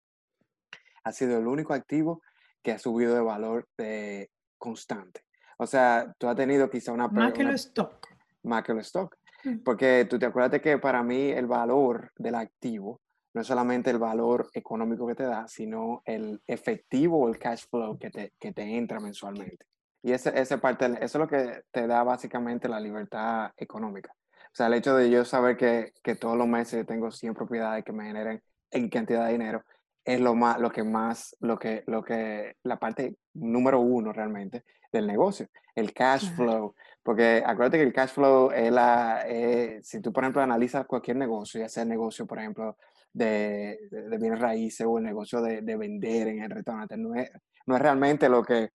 [1.04, 2.20] ha sido el único activo
[2.66, 4.26] que ha subido de valor eh,
[4.58, 5.20] constante.
[5.56, 8.04] O sea, tú has tenido quizá una, Más que lo stock.
[8.42, 9.16] más que el stock.
[9.44, 9.58] Mm.
[9.64, 13.00] Porque tú te acuerdas que para mí el valor del activo
[13.34, 17.66] no es solamente el valor económico que te da, sino el efectivo o el cash
[17.70, 19.64] flow que te, que te entra mensualmente.
[20.02, 24.12] Y ese, ese parte, eso es lo que te da básicamente la libertad económica.
[24.12, 27.84] O sea, el hecho de yo saber que, que todos los meses tengo 100 propiedades
[27.84, 29.62] que me generen en cantidad de dinero,
[30.06, 34.64] es lo más, lo que más, lo que, lo que, la parte número uno realmente
[34.92, 36.74] del negocio, el cash flow.
[37.02, 41.16] Porque acuérdate que el cash flow es la, eh, si tú por ejemplo analizas cualquier
[41.16, 42.76] negocio, ya sea el negocio por ejemplo
[43.12, 47.14] de, de- de bienes raíces o el negocio de, de vender en el restaurante, no
[47.14, 47.30] es,
[47.66, 48.70] no es realmente lo que,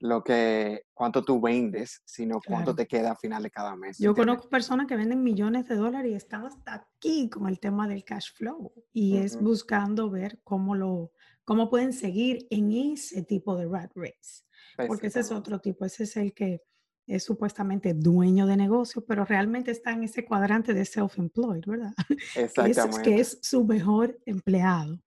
[0.00, 2.76] lo que, cuánto tú vendes, sino cuánto Claro.
[2.76, 3.98] te queda al final de cada mes.
[3.98, 4.32] Yo ¿entiendes?
[4.34, 8.02] conozco personas que venden millones de dólares y están hasta aquí con el tema del
[8.02, 11.12] cash flow y es buscando ver cómo lo
[11.44, 14.44] cómo pueden seguir en ese tipo de rat race,
[14.86, 15.34] porque ese es Exactamente.
[15.34, 16.62] otro tipo, ese es el que
[17.08, 21.92] es supuestamente dueño de negocio, pero realmente está en ese cuadrante de self-employed, ¿verdad?
[22.34, 23.02] Que es, Exactamente.
[23.02, 25.00] que es su mejor empleado.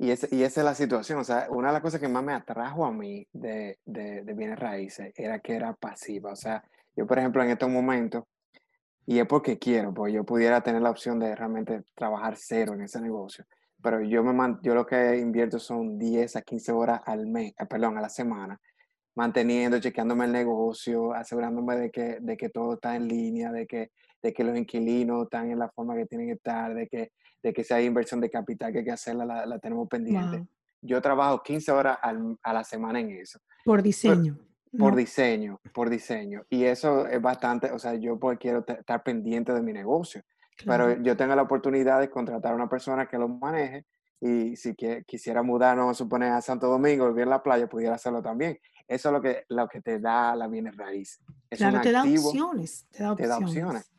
[0.00, 1.18] Y, ese- y esa es la situación.
[1.18, 4.32] O sea, una de las cosas que más me atrajo a mí de, de, de
[4.34, 6.32] bienes raíces era que era pasiva.
[6.32, 6.64] O sea,
[6.96, 8.24] yo, por ejemplo, en estos momentos,
[9.06, 12.82] y es porque quiero, porque yo pudiera tener la opción de realmente trabajar cero en
[12.82, 13.44] ese negocio.
[13.82, 17.52] Pero yo, me man- yo lo que invierto son 10 a 15 horas al mes,
[17.58, 18.58] eh, perdón, a la semana,
[19.14, 23.90] manteniendo, chequeándome el negocio, asegurándome de que, de que todo está en línea, de que,
[24.22, 27.52] de que los inquilinos están en la forma que tienen que estar, de que, de
[27.52, 30.38] que si hay inversión de capital que hay que hacerla, la, la tenemos pendiente.
[30.38, 30.48] Wow.
[30.82, 34.38] Yo trabajo 15 horas al- a la semana en eso, Por diseño.
[34.78, 34.96] por ¿no?
[34.96, 36.44] diseño, por diseño.
[36.48, 40.22] Y eso es bastante, o sea, yo pues quiero estar pendiente de mi negocio,
[40.56, 40.86] Claro.
[40.88, 43.86] pero yo tengo la oportunidad de contratar a una persona que lo maneje
[44.20, 47.66] y si que- quisiera mudarnos, vamos a suponer, a Santo Domingo, vivir en la playa,
[47.68, 48.58] pudiera hacerlo también.
[48.86, 51.20] Eso es lo que, lo que te da la bienes raíz.
[51.48, 53.90] Es Claro, un te da activo, opciones, te da te da opciones.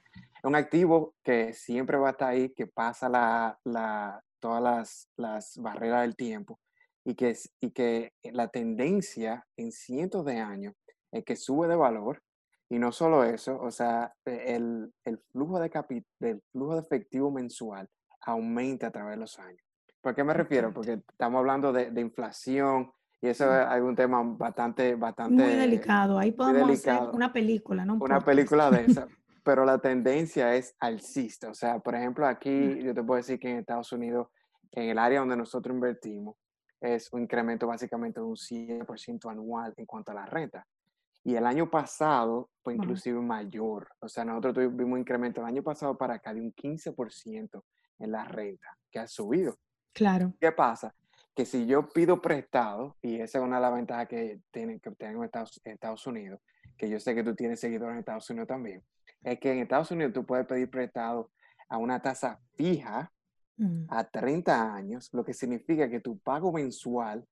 [0.43, 5.57] Un activo que siempre va a estar ahí, que pasa la, la- todas las, las
[5.57, 6.59] barreras del tiempo
[7.05, 10.73] y que, y que la tendencia en cientos de años
[11.11, 12.23] es que sube de valor
[12.69, 16.81] y no solo eso, o sea, e- el, el flujo de capi- del flujo de
[16.81, 17.87] efectivo mensual
[18.21, 19.61] aumenta a través de los años.
[20.01, 20.73] ¿Por qué me refiero?
[20.73, 23.49] Porque estamos hablando de, de inflación y eso Mm.
[23.49, 26.17] es algún tema bastante, bastante Muy delicado.
[26.17, 28.25] Ahí podemos hacer delicado una película, no un una podcast.
[28.25, 29.07] película de esa,
[29.43, 31.49] pero la tendencia es alcista.
[31.49, 32.29] O sea, por ejemplo, Mm.
[32.29, 34.27] aquí yo te puedo decir que en Estados Unidos,
[34.71, 36.35] en el área donde nosotros invertimos,
[36.79, 40.65] es un incremento básicamente de un 100% anual en cuanto a la renta.
[41.23, 43.89] Y el año pasado fue inclusive mayor.
[43.99, 47.63] O sea, nosotros tuvimos un incremento el año pasado para acá de un 15%
[47.99, 49.55] en la renta, que ha subido.
[49.93, 50.33] Claro.
[50.39, 50.95] ¿Qué pasa?
[51.35, 54.89] Que si yo pido prestado, y esa es una de las ventajas que tienen que
[54.89, 56.39] obtener en Estados, en Estados Unidos,
[56.75, 58.83] que yo sé que tú tienes seguidores en Estados Unidos también,
[59.23, 61.31] es que en Estados Unidos tú puedes pedir prestado
[61.69, 63.11] a una tasa fija
[63.57, 63.85] Mm.
[63.89, 67.27] a 30 años, lo que significa que tu pago mensual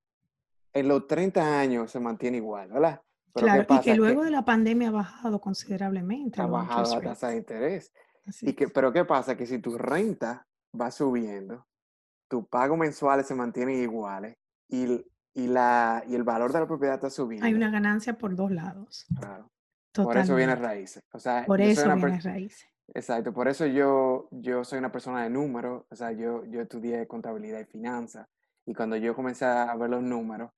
[0.74, 3.02] en los 30 años se mantiene igual, ¿verdad?
[3.34, 6.96] Pero Claro, ¿qué y que Que luego de la pandemia ha bajado considerablemente ha bajado
[6.96, 7.92] la tasa de interés.
[8.28, 8.72] Así Y que, es.
[8.72, 9.36] pero ¿qué pasa?
[9.36, 10.46] Que si tu renta
[10.80, 11.66] va subiendo,
[12.28, 14.36] tu pago mensuales se mantienen iguales
[14.68, 17.48] y, y, la, y el valor de la propiedad está Hay subiendo.
[17.58, 19.08] una ganancia por dos lados.
[19.18, 19.50] Claro.
[19.94, 20.68] Por eso viene Totalmente.
[20.68, 21.04] raíces.
[21.14, 22.68] O sea, Por eso viene raíces.
[22.94, 27.06] Exacto, por eso yo, yo soy una persona de números, o sea, yo, yo estudié
[27.08, 28.28] contabilidad y finanzas
[28.66, 30.52] y cuando yo comencé a ver los números,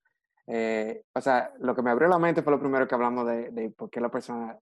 [0.48, 3.52] Eh, o sea, lo que me abrió la mente fue lo primero que hablamos de,
[3.52, 4.58] de por qué la persona,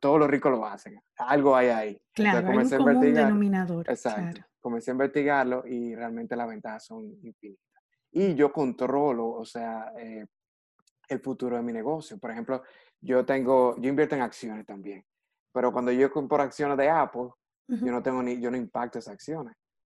[0.00, 0.98] todos los ricos lo hacen.
[1.18, 2.00] Algo hay ahí.
[2.14, 3.84] Claro, hay un común denominador.
[3.90, 4.40] Exacto.
[4.60, 7.82] Comencé a investigarlo y realmente las ventajas son infinitas.
[8.12, 10.24] Y yo controlo, o sea, eh,
[11.08, 12.18] el futuro de mi negocio.
[12.18, 12.62] Por ejemplo,
[13.00, 15.04] yo tengo, yo invierto en acciones también.
[15.52, 17.30] Pero cuando yo compro acciones de Apple,
[17.68, 19.56] yo no tengo ni, yo no impacto esas acciones.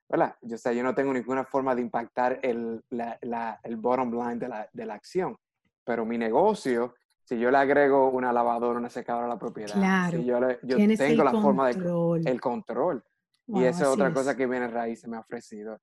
[0.09, 0.35] ¿verdad?
[0.41, 4.47] Yo, o yo no tengo ninguna forma de impactar el, la, el bottom line de
[4.47, 5.35] la, de la, acción.
[5.83, 10.17] Pero mi negocio, si yo le agrego una lavadora, una secadora a la propiedad, claro.
[10.17, 13.03] si yo, yo tengo la forma de el control.
[13.47, 15.79] y esa es otra cosa que viene raíz se me ha ofrecido.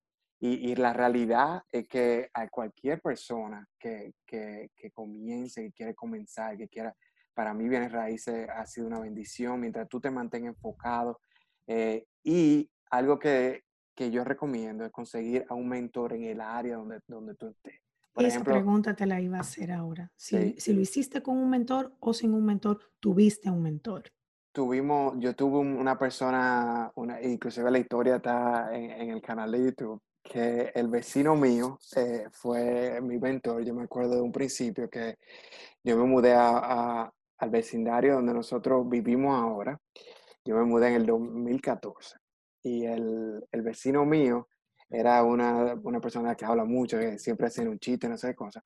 [0.47, 5.95] Y, y, la realidad es que a cualquier persona que, que, que comience, que quiere
[5.95, 6.95] comenzar, que quiera,
[7.33, 11.19] para mí Bienes Raíces ha sido una bendición mientras tú te mantengas enfocado.
[11.67, 13.63] Eh, y algo que,
[13.95, 17.81] que yo recomiendo es conseguir a un mentor en el área donde, donde tú estés.
[18.13, 20.13] Por Esa pregunta te la iba a hacer ahora.
[20.15, 24.05] Si, si, lo hiciste con un mentor o sin un mentor, tuviste un mentor.
[24.53, 30.01] Tuvimos, yo tuve una persona, una, inclusive la historia está en, el canal de YouTube,
[30.25, 33.63] que el vecino mío eh, fue mi mentor.
[33.65, 35.19] Yo me acuerdo de un principio que
[35.85, 39.79] yo me mudé a, al vecindario donde nosotros vivimos ahora.
[40.45, 42.17] Yo me mudé en el 2014
[42.63, 44.49] y el, el vecino mío
[44.91, 48.35] era una, una, persona que habla mucho, que siempre hace un chiste, no sé qué
[48.35, 48.63] cosas.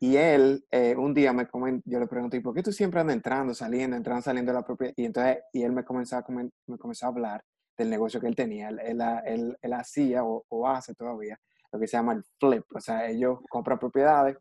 [0.00, 3.16] Y él, eh, un día me comentó, yo le pregunté, ¿por qué tú siempre andas
[3.16, 4.94] entrando, saliendo, entrando, saliendo de la propiedad?
[4.96, 7.44] Y entonces, y él me comenzó a, me comenzó a hablar
[7.78, 8.68] del negocio que él tenía.
[8.68, 11.40] Él, él, él, hacía o, o, hace todavía
[11.72, 12.64] lo que se llama el flip.
[12.74, 14.36] O sea, ellos compran propiedades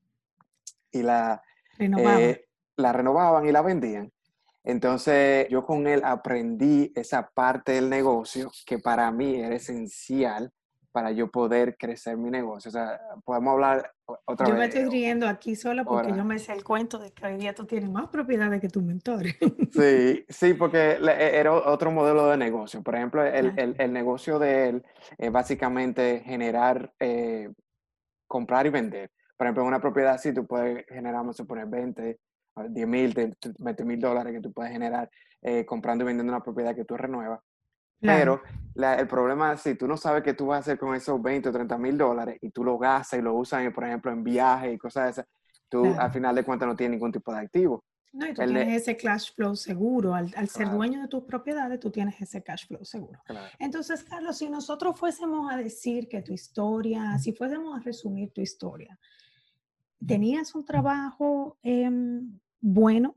[0.92, 1.42] y la,
[1.80, 2.46] eh,
[2.76, 4.12] la renovaban y la vendían.
[4.64, 10.52] Entonces yo con él aprendí esa parte del negocio que para mí era esencial
[10.92, 12.70] para yo poder crecer mi negocio.
[12.70, 13.94] O sea, podemos hablar
[14.26, 14.54] otra vez.
[14.54, 17.38] Yo me estoy riendo aquí solo porque yo me sé el cuento de que hoy
[17.38, 19.26] día tú tienes más propiedades que tu mentor.
[19.72, 22.82] Sí, sí, porque e, era otro modelo de negocio.
[22.82, 24.86] Por ejemplo, el, el, el negocio de él
[25.18, 27.50] es básicamente generar, eh,
[28.28, 29.12] comprar y vender.
[29.38, 32.20] Por ejemplo, en una propiedad así tú puedes generar, vamos a poner 20,
[32.70, 35.10] 10 mil, 20 mil dólares que tú puedes generar
[35.42, 37.40] eh, comprando y vendiendo una propiedad que tú renuevas.
[38.00, 38.42] Pero
[38.76, 41.50] el problema es si tú no sabes qué tú vas a hacer con esos 20
[41.50, 44.76] o 30 mil dólares y tú lo gastas y lo usas, por ejemplo, en viajes
[44.76, 45.26] y cosas de esas,
[45.68, 47.84] tú al final de cuentas no tienes ningún tipo de activo.
[48.14, 50.14] No, y tú tienes ese cash flow seguro.
[50.14, 53.20] Al, ser dueño de tus propiedades, tú tienes ese cash flow seguro.
[53.60, 58.42] Entonces, Carlos, si nosotros fuésemos a decir que tu historia, si fuésemos a resumir tu
[58.42, 58.98] historia,
[60.06, 63.16] tenías un trabajo em, bueno,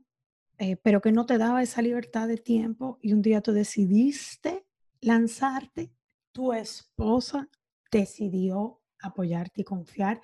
[0.57, 4.65] eh, pero que no te daba esa libertad de tiempo y un día tú decidiste
[5.01, 5.91] lanzarte,
[6.31, 7.49] tu esposa
[7.91, 10.21] decidió apoyarte y confiar,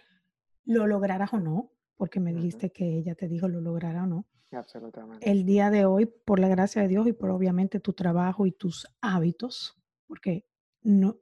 [0.66, 4.28] lo lograras o no, porque me dijiste que ella te dijo lo lograra o no.
[4.52, 5.30] Absolutamente.
[5.30, 8.52] El día de hoy, por la gracia de Dios y por obviamente tu trabajo y
[8.52, 10.46] tus hábitos, porque
[10.84, 11.20] no,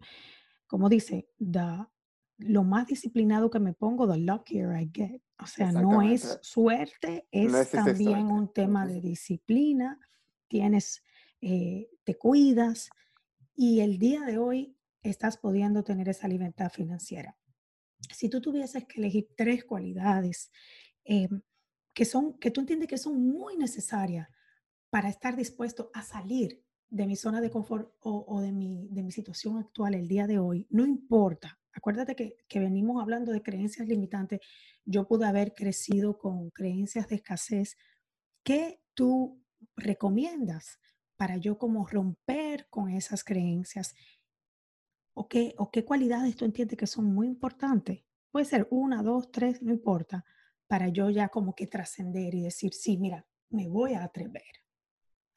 [0.68, 1.90] como dice, da
[2.38, 5.22] lo más disciplinado que me pongo, the luckier I get.
[5.42, 10.00] O sea, no es suerte, es también un tema de disciplina,
[10.48, 11.04] tienes,
[11.42, 12.90] eh, te cuidas
[13.56, 17.38] y el día de hoy estás pudiendo tener esa libertad financiera.
[18.14, 20.52] Si tú tuvieses que elegir tres cualidades
[21.04, 21.42] em,
[21.94, 24.28] que, son, que tú entiendes que son muy necesarias
[24.90, 29.12] para estar dispuesto a salir de mi zona de confort o, de, mi, de mi
[29.12, 31.60] situación actual el día de hoy, no importa.
[31.74, 34.40] Acuérdate que, que venimos hablando de creencias limitantes
[34.86, 37.76] yo pude haber crecido con creencias de escasez.
[38.44, 39.44] ¿Qué tú
[39.76, 40.80] recomiendas
[41.18, 43.96] para yo como romper con esas creencias?
[45.14, 48.04] ¿O qué, o qué cualidades tú entiendes que son muy importantes?
[48.32, 50.26] Puede ser una, dos, tres, no importa,
[50.68, 54.44] para yo ya como que trascender y decir, sí, mira, me voy a atrever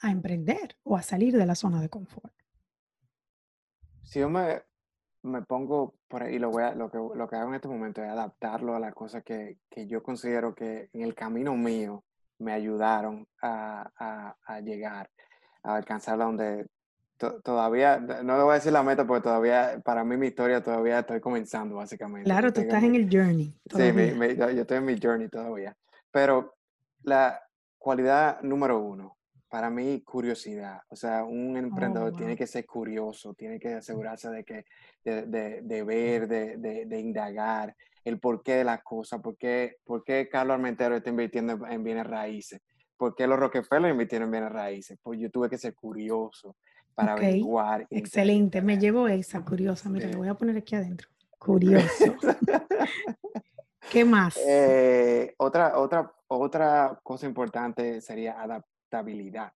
[0.01, 2.33] a emprender o a salir de la zona de confort.
[4.03, 4.62] Si yo me,
[5.23, 8.03] me pongo por ahí, lo, voy a, lo, que, lo que hago en este momento
[8.03, 12.05] es adaptarlo a las cosas que, que yo considero que en el camino mío
[12.38, 15.11] me ayudaron a, a, a llegar,
[15.62, 16.66] a alcanzar donde
[17.42, 21.01] todavía, no le voy a decir la meta porque todavía, para mí mi historia todavía
[21.01, 22.25] estoy comenzando básicamente.
[22.25, 23.55] Claro, tú estás en el journey.
[23.75, 25.77] Sí, yo, yo estoy en mi journey todavía.
[26.12, 26.55] Pero
[27.03, 27.40] la
[27.77, 29.18] cualidad número uno,
[29.49, 30.83] para mí, curiosidad.
[30.88, 34.64] O sea, un oh, emprendedor tiene que ser curioso, tiene que asegurarse de que,
[35.05, 40.05] de, de, de ver, de, de, indagar el porqué de las cosas, por qué, por
[40.05, 42.61] qué Carlos Armentero está invirtiendo en bienes raíces,
[42.98, 44.98] por qué los Rockefeller invirtieron en bienes raíces.
[45.02, 46.56] Pues yo tuve que ser curioso
[46.94, 47.87] para averiguar.
[47.90, 49.88] Excelente, me llevo esa curiosa.
[49.88, 51.08] Mira, lo voy a poner aquí adentro.
[51.38, 52.16] Curioso.
[53.90, 54.37] ¿Qué más?
[54.44, 59.52] Eh, otra, otra, otra cosa importante sería adaptabilidad,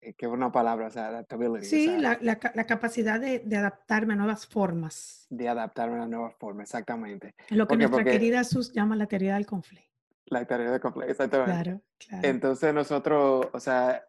[0.00, 1.66] eh, que es una palabra, o sea, adaptability.
[1.66, 5.26] Sí, la, la, la, capacidad de, de, adaptarme a nuevas formas.
[5.28, 7.34] De adaptarme a nuevas formas, exactamente.
[7.50, 9.95] Lo que nuestra querida Sus llama la teoría del conflicto.
[10.26, 11.52] La del conflicto, exactamente.
[11.52, 12.28] Claro, claro.
[12.28, 14.04] Entonces nosotros, o sea,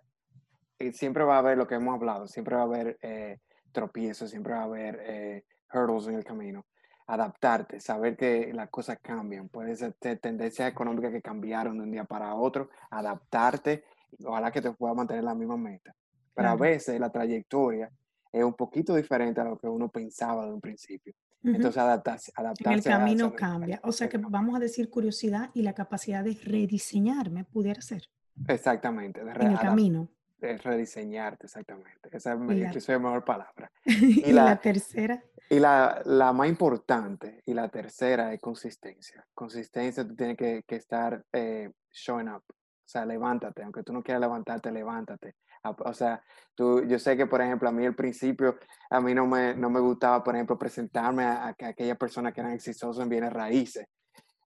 [0.80, 3.40] eh, siempre va a haber lo que hemos hablado, siempre va a haber eh,
[3.72, 6.66] tropiezos, siempre va a haber eh, hurdles en el camino.
[7.06, 12.04] Adaptarte, saber que las cosas cambian, puede ser tendencias económicas que cambiaron de un día
[12.04, 13.86] para otro, adaptarte,
[14.26, 15.96] ojalá que te pueda mantener la misma meta.
[16.34, 17.90] Pero a veces la trayectoria
[18.32, 21.14] es un poquito diferente a lo que uno pensaba de un principio.
[21.56, 22.70] Entonces, adaptarse, adaptarse.
[22.72, 23.80] En el camino cambia.
[23.84, 28.04] O sea que vamos a decir curiosidad y la capacidad de rediseñarme pudiera ser.
[28.48, 29.24] Exactamente.
[29.24, 30.10] De en el camino.
[30.38, 32.10] De rediseñarte, exactamente.
[32.12, 33.72] Esa es, la, es la mejor palabra.
[33.86, 35.24] Y, la, la, tercera.
[35.50, 39.26] Y la, la, más importante y la tercera es consistencia.
[39.34, 42.44] Consistencia, tú tienes que, que estar eh, showing up.
[42.88, 43.64] O sea, levántate.
[43.64, 45.36] Aunque tú no quieras levantarte, levántate.
[45.80, 46.24] O sea,
[46.56, 48.58] tú, yo sé que, por ejemplo, a mí al principio,
[48.90, 52.40] a mí no me, no me gustaba, por ejemplo, presentarme a, a, aquella persona que
[52.40, 53.86] eran exitosos en bienes raíces.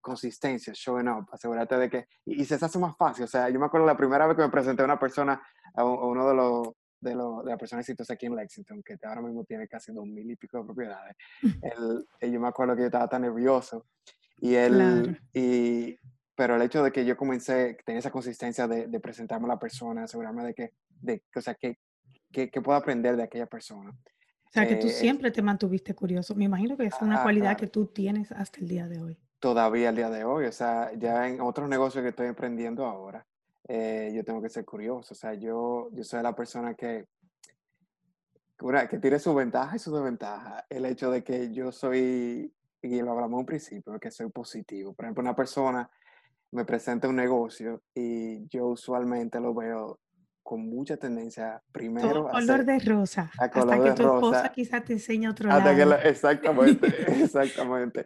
[0.01, 3.25] Consistencia, showing up, asegúrate de que, y, y, se hace más fácil.
[3.25, 5.39] O sea, yo me acuerdo la primera vez que me presenté a una persona,
[5.75, 9.21] a, uno de los, de, los, de las personas exitosas aquí en Lexington, que ahora
[9.21, 11.15] mismo tiene casi dos mil y pico de propiedades.
[12.19, 13.85] él, yo me acuerdo que yo estaba tan nervioso
[14.37, 15.17] y él, Claro.
[15.33, 15.99] y,
[16.41, 19.59] pero el hecho de que yo comencé, tener esa consistencia de, de presentarme a la
[19.59, 21.77] persona, asegurarme de que, de, o sea, que,
[22.31, 23.91] que, que puedo aprender de aquella persona.
[23.91, 26.33] O sea, que tú Eh, siempre te mantuviste curioso.
[26.33, 27.59] Me imagino que es una ah, cualidad claro.
[27.59, 29.19] que tú tienes hasta el día de hoy.
[29.37, 33.23] todavía al día de hoy, o sea, ya en otros negocios que estoy emprendiendo ahora,
[33.67, 37.05] eh, yo tengo que ser curioso, o sea, yo, yo soy la persona que,
[38.89, 40.65] que tiene su ventaja y su desventaja.
[40.71, 42.51] El hecho de que yo soy,
[42.81, 44.91] y lo hablamos en un principio, que soy positivo.
[44.95, 45.87] Por ejemplo, una persona
[46.51, 49.99] me presenta un negocio y yo usualmente lo veo
[50.43, 53.31] con mucha tendencia, primero Todo a color de rosa.
[53.37, 55.89] a Hasta color que de tu esposa quizás te enseñe otro hasta que lado.
[55.91, 56.87] la- exactamente,
[57.23, 58.05] exactamente.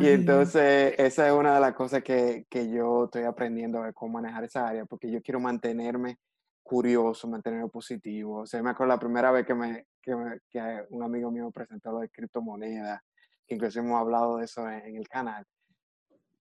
[0.00, 4.14] Y entonces esa es una de las cosas que, que yo estoy aprendiendo ver cómo
[4.14, 6.18] manejar esa área, porque yo quiero mantenerme
[6.62, 8.40] curioso, mantenerme positivo.
[8.40, 11.50] O sea, me acuerdo la primera vez que, me, que, me- que un amigo mío
[11.52, 13.00] presentó lo de criptomonedas,
[13.46, 15.44] que incluso hemos hablado de eso en, en el canal.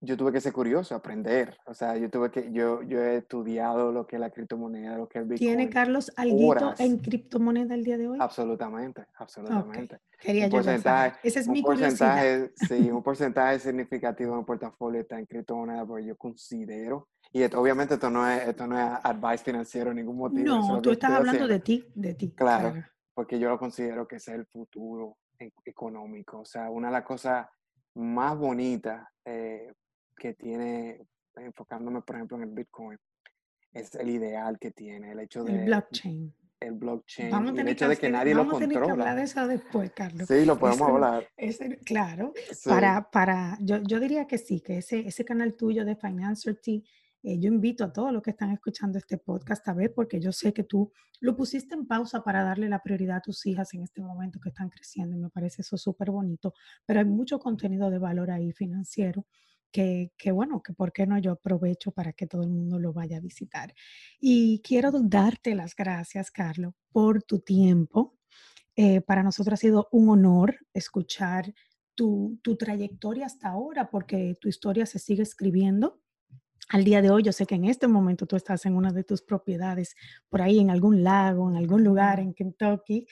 [0.05, 1.57] Yo tuve que ser curioso, aprender.
[1.65, 5.07] O sea, yo tuve que, yo, yo he estudiado lo que es la criptomoneda, lo
[5.07, 5.73] que es el ¿Tiene Bitcoin.
[5.73, 6.79] Carlos alguito horas.
[6.79, 8.17] en criptomoneda el día de hoy?
[8.21, 9.99] Absolutamente, absolutamente.
[10.19, 14.43] quería Un yo porcentaje, Esa es un mi porcentaje, sí, un porcentaje significativo de mi
[14.45, 18.77] portafolio está en criptomonedas porque yo considero, y esto- obviamente esto no es, esto no
[18.79, 22.31] es advice financiero, ningún motivo, es No, tú estás hablando de ti, de ti.
[22.35, 22.71] Claro.
[22.71, 22.85] Claro.
[23.15, 26.93] porque yo lo considero que ese es el futuro e- económico, o sea, una de
[26.93, 27.47] las cosas
[27.95, 29.71] más bonitas eh,
[30.15, 32.97] que tiene, enfocándome por ejemplo en el Bitcoin,
[33.73, 36.33] es el ideal que tiene, el hecho El de blockchain.
[36.61, 38.59] el blockchain Vamos a y el tener que hecho de que nadie lo vamos a
[38.59, 39.15] tener que hablar controla.
[39.15, 40.27] de eso después, Carlos.
[40.27, 41.27] Sí, lo podemos Eso- hablar.
[41.37, 42.69] ese- claro, Sí.
[42.69, 46.83] para, para, yo, yo diría que sí, que ese, ese canal tuyo de Financerty,
[47.23, 50.31] eh, yo invito a todos los que están escuchando este podcast a ver, porque yo
[50.31, 53.81] sé que tú lo pusiste en pausa para darle la prioridad a tus hijas en
[53.81, 56.53] este momento que están creciendo y me parece eso súper bonito,
[56.85, 59.25] pero hay mucho contenido de valor ahí financiero.
[59.75, 63.17] Que, bueno, que por qué no yo aprovecho para que todo el mundo lo vaya
[63.17, 63.73] a visitar.
[64.21, 68.15] Y quiero darte las gracias, Carlos, por tu tiempo.
[68.77, 71.53] Eh, para nosotros ha sido un honor escuchar
[71.93, 76.01] tu, tu trayectoria hasta ahora, porque tu historia se sigue escribiendo.
[76.69, 79.03] Al día de hoy, yo sé que en este momento tú estás en una de
[79.03, 79.95] tus propiedades,
[80.29, 83.07] por ahí en algún lago, en algún lugar en Kentucky,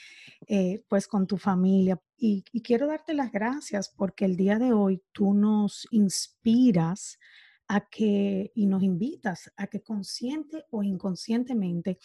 [0.47, 2.01] eh, pues con tu familia.
[2.17, 7.19] Y, y quiero darte las gracias porque el día de hoy tú nos inspiras
[7.67, 11.99] a que y nos invitas a que consciente o inconscientemente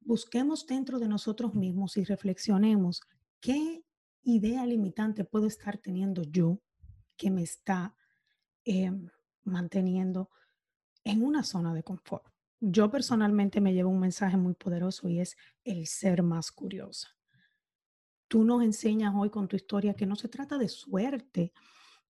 [0.00, 3.02] busquemos dentro de nosotros mismos y reflexionemos
[3.40, 3.84] qué
[4.22, 6.60] idea limitante puedo estar teniendo yo
[7.16, 7.94] que me está
[8.64, 9.08] em,
[9.44, 10.30] manteniendo
[11.04, 12.24] en una zona de confort.
[12.60, 17.08] Yo personalmente me llevo un mensaje muy poderoso y es el ser más curiosa.
[18.28, 21.52] Tú nos enseñas hoy con tu historia que no se trata de suerte,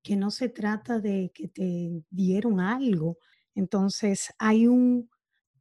[0.02, 3.18] que no se trata de que te dieron algo.
[3.54, 5.08] Entonces hay un,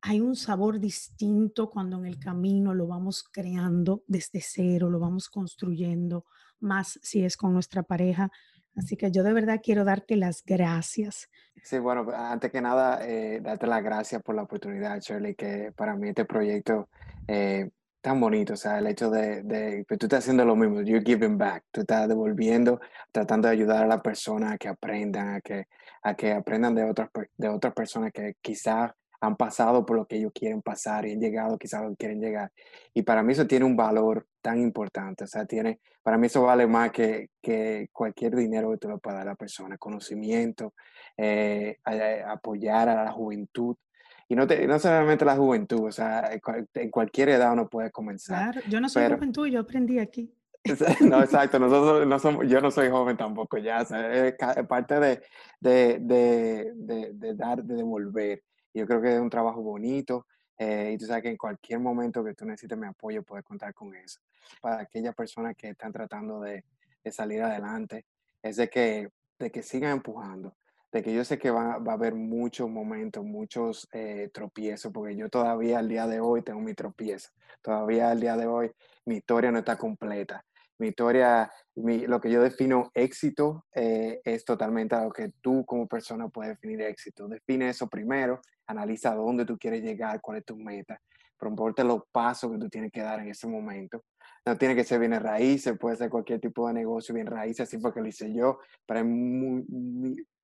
[0.01, 5.29] hay un sabor distinto cuando en el camino lo vamos creando desde cero, lo vamos
[5.29, 6.25] construyendo,
[6.59, 8.31] más si es con nuestra pareja.
[8.75, 11.29] Así que yo de verdad quiero darte las gracias.
[11.63, 15.95] Sí, bueno, antes que nada, eh, darte las gracias por la oportunidad, Shirley, que para
[15.95, 16.89] mí este proyecto
[17.27, 17.69] eh,
[18.01, 21.03] tan bonito, o sea, el hecho de, de que tú estás haciendo lo mismo, you're
[21.05, 22.79] giving back, tú estás devolviendo,
[23.11, 25.67] tratando de ayudar a la persona a que aprendan, a que,
[26.01, 28.91] a que aprendan de otras, de otras personas que quizás
[29.21, 31.97] han pasado por lo que ellos quieren pasar y han llegado quizás a lo que
[31.97, 32.51] quieren llegar.
[32.93, 36.43] Y para mí eso tiene un valor tan importante, o sea, tiene, para mí eso
[36.43, 40.73] vale más que, que cualquier dinero que tú le puedas dar a la persona, conocimiento,
[41.17, 41.77] eh,
[42.25, 43.75] apoyar a la juventud,
[44.31, 46.29] y no, te, no solamente la juventud, o sea,
[46.75, 48.51] en cualquier edad uno puede comenzar.
[48.51, 50.31] Claro, yo no soy juventud, yo aprendí aquí.
[51.01, 54.35] No, exacto, nosotros no somos, yo no soy joven tampoco ya, o sea, es
[54.67, 55.21] parte de,
[55.59, 58.43] de, de, de, dar, de devolver.
[58.73, 60.25] Yo creo que es un trabajo bonito
[60.57, 63.73] eh, y tú sabes que en cualquier momento que tú necesites mi apoyo puedes contar
[63.73, 64.19] con eso.
[64.61, 66.63] Para aquellas personas que están tratando de,
[67.11, 68.05] salir adelante,
[68.43, 69.09] es de que,
[69.39, 70.55] de que sigan empujando,
[70.91, 75.15] de que yo sé que va, va a haber muchos momentos, muchos eh, tropiezos, porque
[75.15, 77.31] yo todavía al día de hoy tengo mi tropiezo,
[77.63, 78.71] todavía al día de hoy
[79.05, 80.45] mi historia no está completa.
[80.79, 85.65] Mi historia, mi, lo que yo defino éxito eh, es totalmente a lo que tú
[85.65, 87.27] como persona puedes definir éxito.
[87.27, 91.01] Define eso primero, analiza dónde tú quieres llegar, cuál es tu meta,
[91.37, 94.03] proponte los pasos que tú tienes que dar en ese momento
[94.45, 97.77] no tiene que ser bienes raíces, puede ser cualquier tipo de negocio, bien raíces, así
[97.77, 99.05] porque lo hice yo, pero hay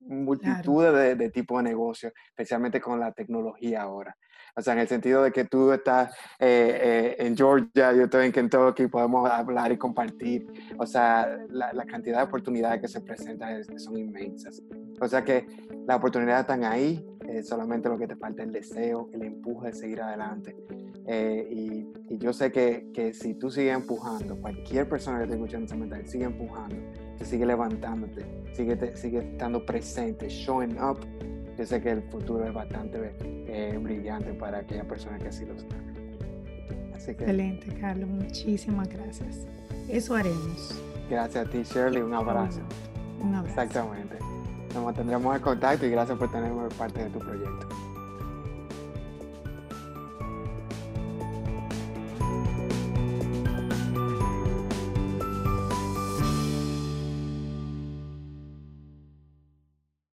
[0.00, 4.16] multitud de, de tipos de negocios, especialmente con la tecnología ahora.
[4.56, 8.26] O sea, en el sentido de que tú estás eh, eh, en Georgia, yo estoy
[8.26, 10.46] en Kentucky, podemos hablar y compartir.
[10.78, 14.62] O sea, la, la cantidad de oportunidades que se presentan son inmensas.
[15.00, 15.46] O sea que
[15.86, 17.04] las oportunidades están ahí,
[17.42, 20.56] solamente lo que te falta es el deseo, el empuje de seguir adelante.
[21.06, 25.66] Eh, y, yo sé que, que, si tú sigues empujando, cualquier persona que esté escuchando
[25.66, 26.76] ese mensaje, sigue empujando,
[27.18, 30.98] te sigue levantándote, sigue, sigue estando presente, showing up,
[31.56, 35.54] yo sé que el futuro es bastante eh, brillante para aquella persona que así lo
[35.54, 35.76] está.
[37.10, 38.08] Excelente, Carlos.
[38.08, 39.46] Muchísimas gracias.
[39.88, 40.82] Eso haremos.
[41.08, 42.02] Gracias a ti, Shirley.
[42.02, 42.60] Un abrazo.
[43.20, 43.60] Un abrazo.
[43.60, 44.16] Exactamente.
[44.74, 47.68] Nos mantendremos en contacto y gracias por tenerme parte de tu proyecto.